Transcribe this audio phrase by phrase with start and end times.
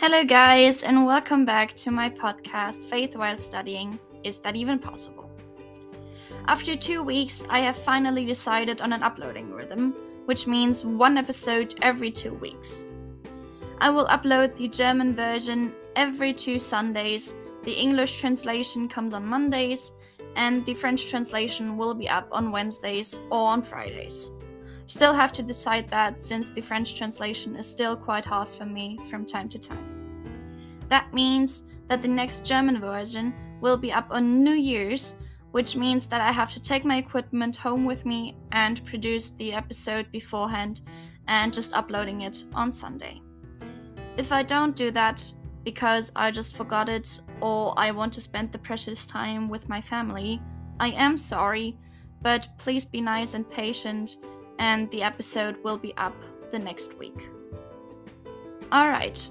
[0.00, 5.30] Hello, guys, and welcome back to my podcast, Faith While Studying Is That Even Possible?
[6.48, 9.94] After two weeks, I have finally decided on an uploading rhythm,
[10.24, 12.86] which means one episode every two weeks.
[13.78, 19.92] I will upload the German version every two Sundays, the English translation comes on Mondays,
[20.34, 24.30] and the French translation will be up on Wednesdays or on Fridays.
[24.90, 28.98] Still have to decide that since the French translation is still quite hard for me
[29.08, 29.86] from time to time.
[30.88, 35.14] That means that the next German version will be up on New Year's,
[35.52, 39.52] which means that I have to take my equipment home with me and produce the
[39.52, 40.80] episode beforehand
[41.28, 43.22] and just uploading it on Sunday.
[44.16, 45.22] If I don't do that
[45.62, 49.80] because I just forgot it or I want to spend the precious time with my
[49.80, 50.42] family,
[50.80, 51.78] I am sorry,
[52.22, 54.16] but please be nice and patient
[54.60, 56.14] and the episode will be up
[56.52, 57.28] the next week.
[58.72, 59.28] Alright,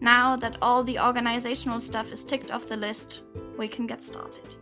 [0.00, 3.22] now that all the organizational stuff is ticked off the list,
[3.56, 4.54] we can get started.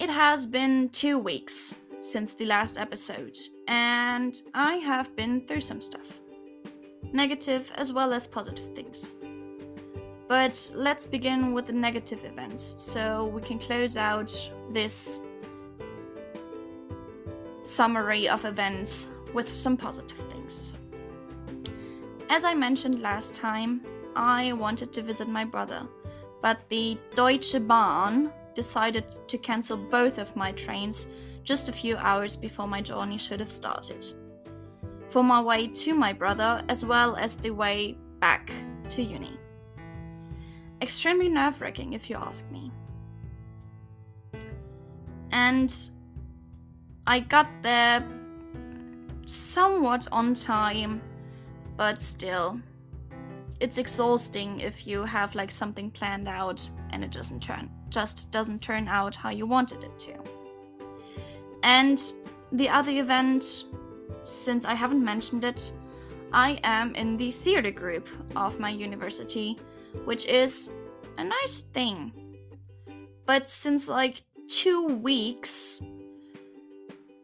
[0.00, 3.36] It has been two weeks since the last episode,
[3.68, 6.20] and I have been through some stuff
[7.12, 9.14] negative as well as positive things.
[10.28, 14.30] But let's begin with the negative events so we can close out
[14.72, 15.20] this
[17.70, 20.74] summary of events with some positive things.
[22.28, 23.82] As I mentioned last time,
[24.16, 25.86] I wanted to visit my brother,
[26.42, 31.08] but the Deutsche Bahn decided to cancel both of my trains
[31.44, 34.04] just a few hours before my journey should have started.
[35.08, 38.52] For my way to my brother, as well as the way back
[38.90, 39.36] to uni.
[40.82, 42.70] Extremely nerve wracking, if you ask me.
[45.32, 45.72] And
[47.10, 48.06] I got there
[49.26, 51.02] somewhat on time,
[51.76, 52.60] but still.
[53.58, 58.62] It's exhausting if you have like something planned out and it doesn't turn just doesn't
[58.62, 60.12] turn out how you wanted it to.
[61.64, 62.00] And
[62.52, 63.64] the other event,
[64.22, 65.72] since I haven't mentioned it,
[66.32, 69.58] I am in the theater group of my university,
[70.04, 70.70] which is
[71.18, 72.12] a nice thing.
[73.26, 75.82] But since like two weeks,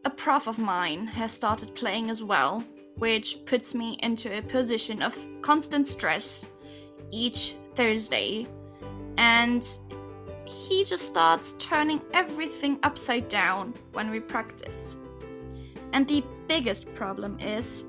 [0.05, 2.63] a prof of mine has started playing as well,
[2.97, 6.47] which puts me into a position of constant stress
[7.11, 8.47] each Thursday.
[9.17, 9.67] And
[10.45, 14.97] he just starts turning everything upside down when we practice.
[15.93, 17.85] And the biggest problem is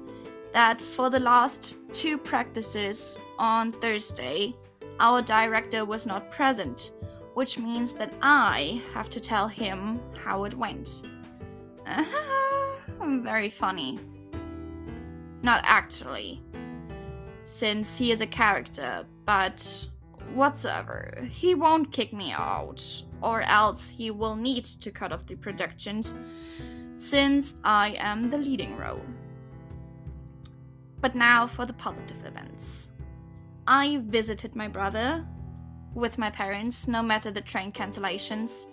[0.52, 4.54] that for the last two practices on Thursday,
[4.98, 6.92] our director was not present,
[7.34, 11.02] which means that I have to tell him how it went.
[13.00, 13.98] very funny.
[15.42, 16.42] Not actually,
[17.44, 19.88] since he is a character, but
[20.34, 21.26] whatsoever.
[21.30, 22.82] He won't kick me out,
[23.22, 26.18] or else he will need to cut off the productions,
[26.96, 29.02] since I am the leading role.
[31.00, 32.90] But now for the positive events.
[33.66, 35.26] I visited my brother
[35.94, 38.66] with my parents, no matter the train cancellations,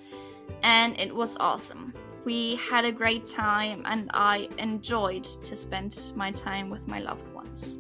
[0.63, 1.93] and it was awesome.
[2.25, 7.31] We had a great time, and I enjoyed to spend my time with my loved
[7.35, 7.79] ones.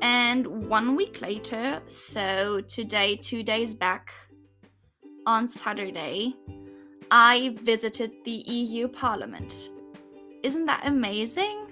[0.00, 4.14] And one week later, so today, two days back,
[5.26, 6.34] on Saturday,
[7.10, 9.70] I visited the EU Parliament.
[10.42, 11.66] Isn't that amazing?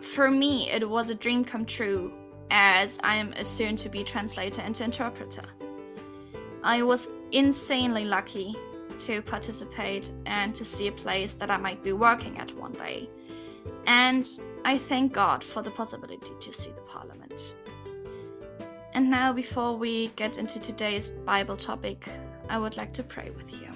[0.00, 2.12] For me, it was a dream come true,
[2.52, 5.44] as I am a soon to be translator and interpreter.
[6.62, 8.54] I was insanely lucky
[9.00, 13.08] to participate and to see a place that I might be working at one day.
[13.86, 14.28] And
[14.64, 17.54] I thank God for the possibility to see the Parliament.
[18.92, 22.08] And now, before we get into today's Bible topic,
[22.48, 23.68] I would like to pray with you.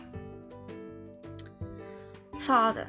[2.41, 2.89] Father,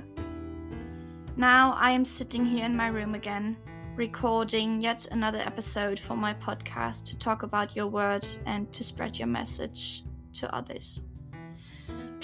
[1.37, 3.55] now I am sitting here in my room again,
[3.95, 9.19] recording yet another episode for my podcast to talk about your word and to spread
[9.19, 10.03] your message
[10.33, 11.03] to others.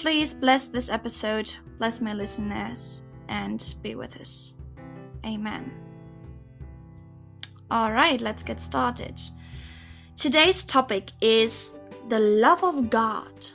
[0.02, 4.56] Please bless this episode, bless my listeners, and be with us.
[5.24, 5.70] Amen.
[7.70, 9.22] All right, let's get started.
[10.16, 11.76] Today's topic is
[12.08, 13.46] the love of God.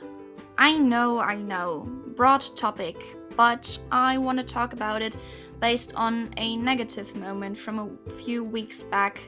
[0.56, 1.86] I know, I know,
[2.16, 2.96] broad topic,
[3.36, 5.18] but I want to talk about it
[5.60, 9.20] based on a negative moment from a few weeks back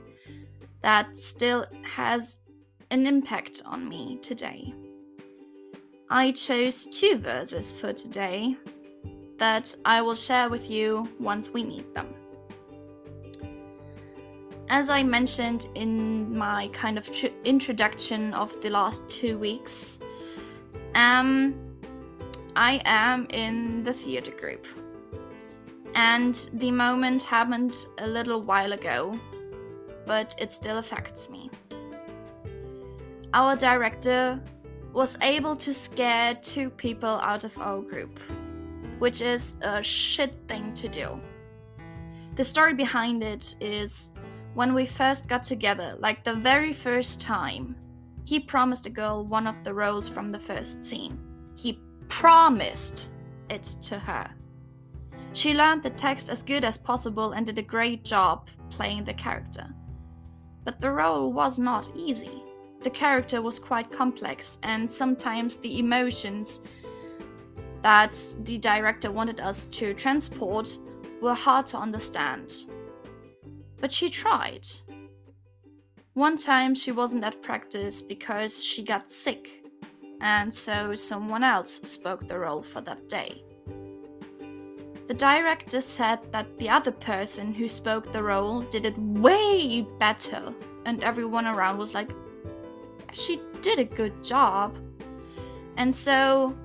[0.80, 2.38] that still has
[2.90, 4.72] an impact on me today.
[6.12, 8.56] I chose two verses for today
[9.38, 12.14] that I will share with you once we need them.
[14.70, 19.98] as I mentioned in my kind of tr- introduction of the last two weeks,
[20.94, 21.54] um,
[22.54, 24.66] I am in the theater group.
[25.96, 29.18] And the moment happened a little while ago,
[30.06, 31.50] but it still affects me.
[33.34, 34.40] Our director
[34.92, 38.18] was able to scare two people out of our group,
[38.98, 41.20] which is a shit thing to do.
[42.36, 44.12] The story behind it is
[44.54, 47.76] when we first got together, like the very first time,
[48.24, 51.18] he promised a girl one of the roles from the first scene.
[51.54, 53.08] He promised
[53.48, 54.30] it to her.
[55.32, 59.14] She learned the text as good as possible and did a great job playing the
[59.14, 59.66] character.
[60.64, 62.39] But the role was not easy.
[62.82, 66.62] The character was quite complex, and sometimes the emotions
[67.82, 70.76] that the director wanted us to transport
[71.20, 72.64] were hard to understand
[73.80, 74.66] but she tried.
[76.14, 79.64] One time she wasn't at practice because she got sick,
[80.20, 83.42] and so someone else spoke the role for that day.
[85.08, 90.54] The director said that the other person who spoke the role did it way better,
[90.84, 92.10] and everyone around was like,
[93.12, 94.78] she did a good job.
[95.76, 96.56] And so,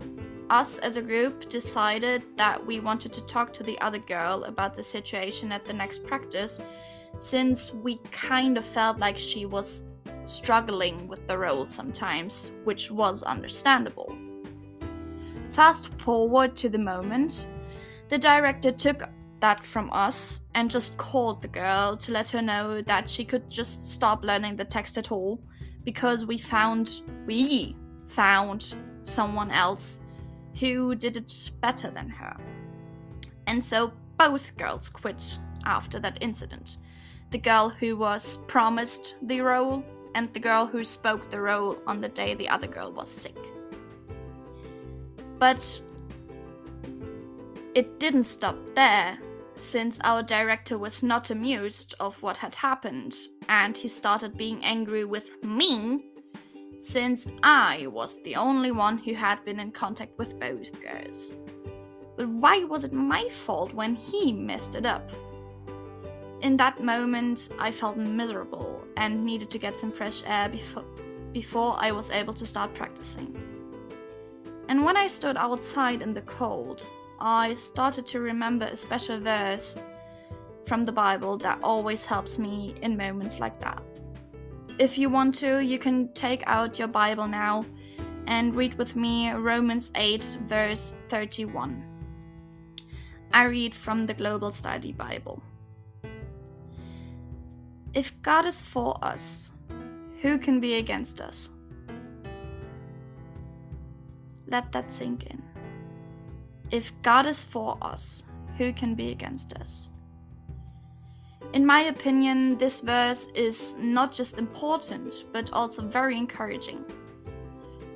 [0.49, 4.75] us as a group decided that we wanted to talk to the other girl about
[4.75, 6.61] the situation at the next practice
[7.19, 9.85] since we kind of felt like she was
[10.25, 14.15] struggling with the role sometimes, which was understandable.
[15.51, 17.47] Fast forward to the moment,
[18.09, 19.03] the director took
[19.39, 23.49] that from us and just called the girl to let her know that she could
[23.49, 25.39] just stop learning the text at all
[25.85, 27.75] because we found we
[28.07, 30.01] found someone else
[30.59, 32.35] who did it better than her.
[33.47, 36.77] And so both girls quit after that incident
[37.31, 39.83] the girl who was promised the role
[40.13, 43.35] and the girl who spoke the role on the day the other girl was sick.
[45.37, 45.81] But
[47.73, 49.17] it didn't stop there,
[49.55, 53.15] since our director was not amused of what had happened,
[53.49, 56.05] and he started being angry with me,
[56.77, 61.33] since I was the only one who had been in contact with both girls.
[62.17, 65.09] But why was it my fault when he messed it up?
[66.41, 70.85] In that moment, I felt miserable and needed to get some fresh air before,
[71.31, 73.35] before I was able to start practicing.
[74.67, 76.85] And when I stood outside in the cold,
[77.19, 79.79] I started to remember a special verse
[80.65, 83.81] from the Bible that always helps me in moments like that.
[84.79, 87.65] If you want to, you can take out your Bible now
[88.27, 91.83] and read with me Romans 8, verse 31.
[93.31, 95.41] I read from the Global Study Bible.
[97.93, 99.51] If God is for us,
[100.21, 101.51] who can be against us?
[104.47, 105.54] Let that sink in.
[106.71, 108.23] If God is for us,
[108.57, 109.91] who can be against us?
[111.53, 116.83] In my opinion, this verse is not just important, but also very encouraging.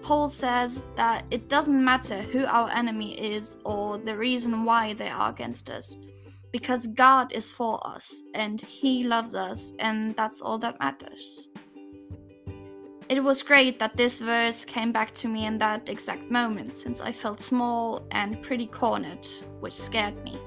[0.01, 5.09] Paul says that it doesn't matter who our enemy is or the reason why they
[5.09, 5.97] are against us,
[6.51, 11.48] because God is for us and He loves us, and that's all that matters.
[13.09, 17.01] It was great that this verse came back to me in that exact moment, since
[17.01, 19.27] I felt small and pretty cornered,
[19.61, 20.37] which scared me.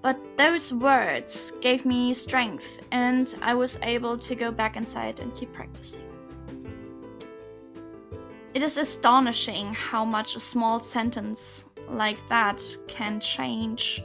[0.00, 5.34] But those words gave me strength, and I was able to go back inside and
[5.34, 6.04] keep practicing.
[8.54, 14.04] It is astonishing how much a small sentence like that can change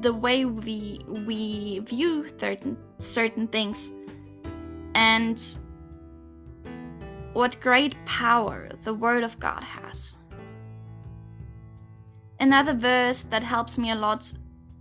[0.00, 3.92] the way we we view certain certain things
[5.14, 5.56] and
[7.34, 10.16] what great power the word of God has.
[12.40, 14.32] Another verse that helps me a lot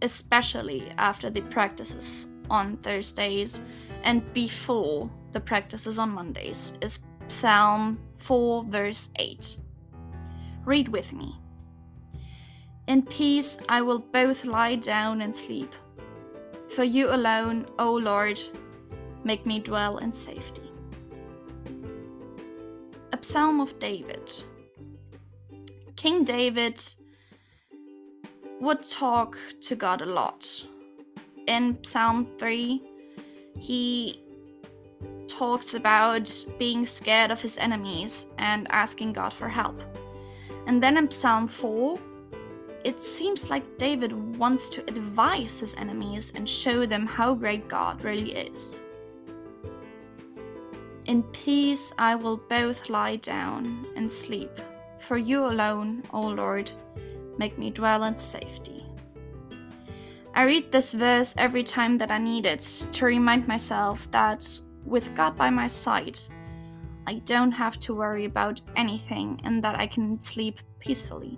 [0.02, 3.62] especially after the practices on Thursdays
[4.04, 9.58] and before the practices on Mondays is Psalm 4 verse 8.
[10.66, 11.36] Read with me.
[12.88, 15.74] In peace I will both lie down and sleep.
[16.70, 18.42] For you alone, O Lord,
[19.24, 20.70] make me dwell in safety.
[23.12, 24.34] A Psalm of David.
[25.96, 26.84] King David
[28.60, 30.66] would talk to God a lot.
[31.48, 32.82] In Psalm 3,
[33.58, 34.22] he
[35.28, 39.82] talks about being scared of his enemies and asking God for help.
[40.68, 42.00] And then in Psalm 4,
[42.84, 48.04] it seems like David wants to advise his enemies and show them how great God
[48.04, 48.84] really is.
[51.06, 54.52] In peace I will both lie down and sleep,
[55.00, 56.72] for you alone, O Lord,
[57.38, 58.86] make me dwell in safety.
[60.34, 62.62] I read this verse every time that I need it
[62.94, 64.48] to remind myself that
[64.86, 66.20] with God by my side,
[67.06, 71.38] I don't have to worry about anything and that I can sleep peacefully.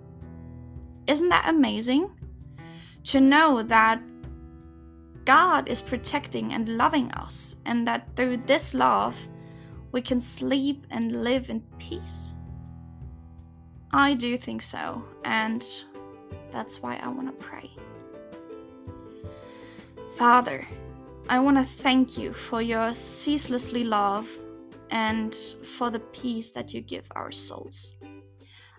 [1.07, 2.11] Isn't that amazing?
[3.05, 3.99] To know that
[5.25, 9.17] God is protecting and loving us, and that through this love,
[9.95, 12.33] we can sleep and live in peace.
[13.93, 15.65] I do think so, and
[16.51, 17.71] that's why I want to pray.
[20.17, 20.67] Father,
[21.29, 24.27] I want to thank you for your ceaselessly love
[24.89, 25.33] and
[25.63, 27.95] for the peace that you give our souls.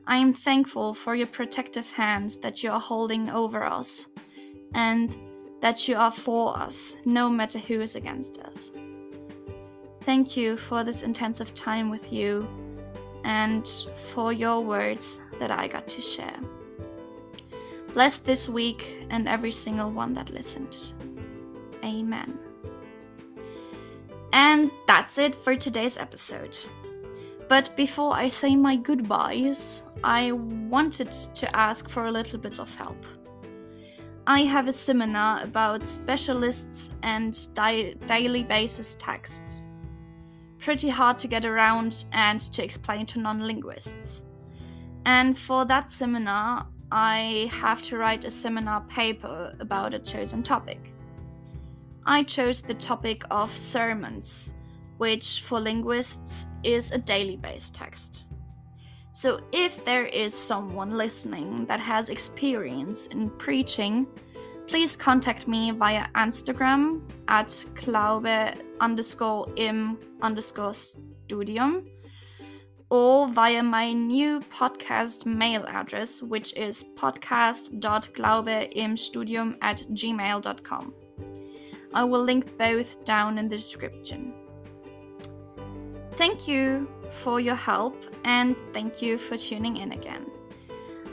[0.06, 4.06] I am thankful for your protective hands that you are holding over us
[4.74, 5.16] and
[5.62, 8.70] that you are for us, no matter who is against us.
[10.06, 12.48] Thank you for this intensive time with you
[13.24, 13.66] and
[14.12, 16.38] for your words that I got to share.
[17.92, 20.76] Bless this week and every single one that listened.
[21.82, 22.38] Amen.
[24.32, 26.56] And that's it for today's episode.
[27.48, 32.72] But before I say my goodbyes, I wanted to ask for a little bit of
[32.76, 33.04] help.
[34.28, 39.68] I have a seminar about specialists and di- daily basis texts.
[40.66, 44.24] Pretty hard to get around and to explain to non linguists.
[45.04, 50.92] And for that seminar, I have to write a seminar paper about a chosen topic.
[52.04, 54.54] I chose the topic of sermons,
[54.96, 58.24] which for linguists is a daily based text.
[59.12, 64.08] So if there is someone listening that has experience in preaching,
[64.66, 71.86] please contact me via Instagram at glaube underscore im underscore studium
[72.90, 80.94] or via my new podcast mail address, which is podcast.glaubeimstudium at gmail.com.
[81.94, 84.34] I will link both down in the description.
[86.12, 86.88] Thank you
[87.22, 90.30] for your help and thank you for tuning in again.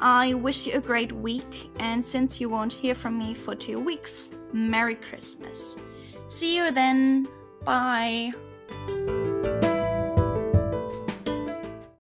[0.03, 3.79] I wish you a great week, and since you won't hear from me for two
[3.79, 5.77] weeks, Merry Christmas.
[6.27, 7.29] See you then.
[7.63, 8.33] Bye.